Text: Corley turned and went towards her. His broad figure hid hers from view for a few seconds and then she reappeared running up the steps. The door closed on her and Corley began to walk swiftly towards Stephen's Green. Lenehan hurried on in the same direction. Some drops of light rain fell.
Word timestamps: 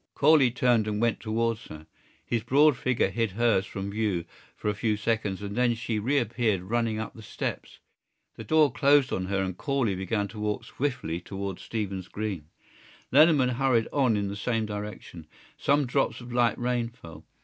Corley 0.15 0.49
turned 0.49 0.87
and 0.87 0.99
went 0.99 1.19
towards 1.19 1.65
her. 1.65 1.85
His 2.25 2.41
broad 2.41 2.75
figure 2.75 3.11
hid 3.11 3.33
hers 3.33 3.67
from 3.67 3.91
view 3.91 4.25
for 4.57 4.67
a 4.67 4.73
few 4.73 4.97
seconds 4.97 5.43
and 5.43 5.55
then 5.55 5.75
she 5.75 5.99
reappeared 5.99 6.61
running 6.63 6.97
up 6.97 7.13
the 7.13 7.21
steps. 7.21 7.77
The 8.35 8.43
door 8.43 8.71
closed 8.71 9.13
on 9.13 9.27
her 9.27 9.43
and 9.43 9.55
Corley 9.55 9.93
began 9.93 10.27
to 10.29 10.39
walk 10.39 10.63
swiftly 10.65 11.21
towards 11.21 11.61
Stephen's 11.61 12.07
Green. 12.07 12.47
Lenehan 13.11 13.49
hurried 13.57 13.87
on 13.93 14.17
in 14.17 14.27
the 14.27 14.35
same 14.35 14.65
direction. 14.65 15.27
Some 15.55 15.85
drops 15.85 16.19
of 16.19 16.33
light 16.33 16.57
rain 16.57 16.89
fell. 16.89 17.23